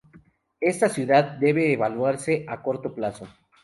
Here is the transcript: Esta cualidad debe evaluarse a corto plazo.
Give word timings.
Esta 0.59 0.89
cualidad 0.89 1.37
debe 1.37 1.71
evaluarse 1.73 2.43
a 2.47 2.63
corto 2.63 2.95
plazo. 2.95 3.27